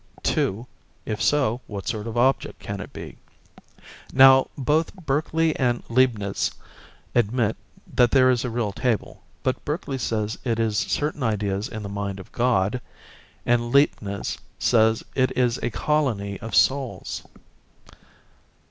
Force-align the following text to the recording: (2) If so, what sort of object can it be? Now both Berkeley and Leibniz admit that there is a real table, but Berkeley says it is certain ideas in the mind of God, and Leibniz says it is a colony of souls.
(2) 0.23 0.65
If 1.05 1.21
so, 1.21 1.61
what 1.67 1.87
sort 1.87 2.07
of 2.07 2.17
object 2.17 2.57
can 2.57 2.79
it 2.79 2.91
be? 2.91 3.19
Now 4.11 4.47
both 4.57 4.95
Berkeley 4.95 5.55
and 5.57 5.83
Leibniz 5.89 6.53
admit 7.13 7.55
that 7.85 8.09
there 8.09 8.31
is 8.31 8.43
a 8.43 8.49
real 8.49 8.71
table, 8.71 9.21
but 9.43 9.63
Berkeley 9.63 9.99
says 9.99 10.39
it 10.43 10.59
is 10.59 10.75
certain 10.79 11.21
ideas 11.21 11.67
in 11.69 11.83
the 11.83 11.87
mind 11.87 12.19
of 12.19 12.31
God, 12.31 12.81
and 13.45 13.71
Leibniz 13.71 14.39
says 14.57 15.03
it 15.13 15.37
is 15.37 15.59
a 15.61 15.69
colony 15.69 16.39
of 16.39 16.55
souls. 16.55 17.21